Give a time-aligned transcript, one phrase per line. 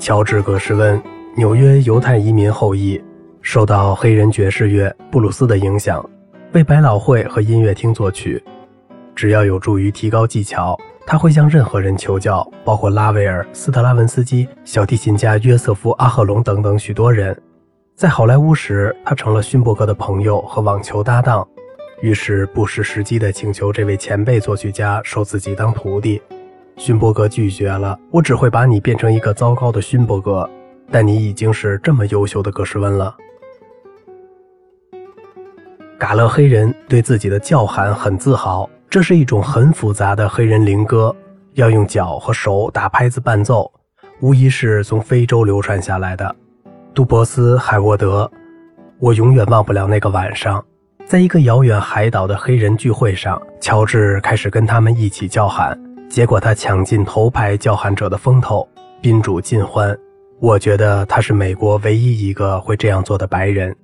[0.00, 1.00] 乔治·葛什温，
[1.36, 2.98] 纽约犹太移民后裔，
[3.42, 6.02] 受到黑人爵士乐布鲁斯的影响，
[6.52, 8.42] 为百老汇和音乐厅作曲。
[9.14, 10.74] 只要有助于提高技巧，
[11.06, 17.38] 他会向任何人求教，包括拉威尔、斯特拉文斯基、小提琴家约瑟夫·阿赫隆等等许多人。
[17.94, 21.46] 在好莱坞时，他成了勋伯格的朋友和网球搭档，
[22.00, 26.22] 于是不失时机地请求这位前辈作曲家收自己当徒弟。
[26.80, 30.48] 勋伯格拒绝了，我只会把你变成一个糟糕的勋伯格，
[30.90, 33.14] 但你已经是这么优秀的格什温了。
[35.98, 41.14] 嘎勒黑人对自己的叫喊很自豪，这是一种很复杂的黑人灵歌，
[41.52, 43.70] 要用脚和手打拍子伴奏，
[44.20, 46.34] 无疑是从非洲流传下来的。
[46.94, 48.28] 杜博斯·海沃德，
[48.98, 50.64] 我永远忘不了那个晚上，
[51.04, 55.78] 在一个遥远海岛的黑人聚会上，乔治开始跟他们一起叫喊。
[56.10, 58.68] 结果他抢尽头牌叫喊者的风头，
[59.00, 59.96] 宾主尽欢。
[60.40, 63.74] 我觉得他是美国唯一一个会这样做的白人。